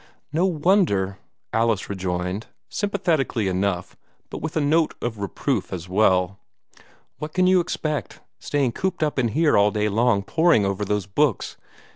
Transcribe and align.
"No 0.33 0.47
wonder!" 0.47 1.19
Alice 1.53 1.87
rejoined, 1.87 2.47
sympathetically 2.69 3.47
enough, 3.47 3.95
but 4.31 4.39
with 4.41 4.57
a 4.57 4.59
note 4.59 4.95
of 4.99 5.19
reproof 5.19 5.71
as 5.71 5.87
well. 5.87 6.39
"What 7.19 7.33
can 7.35 7.45
you 7.45 7.59
expect, 7.59 8.19
staying 8.39 8.71
cooped 8.71 9.03
up 9.03 9.19
in 9.19 9.27
here 9.27 9.55
all 9.55 9.69
day 9.69 9.89
long, 9.89 10.23
poring 10.23 10.65
over 10.65 10.83
those 10.83 11.05
books? 11.05 11.55